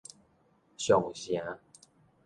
[0.79, 1.59] 上城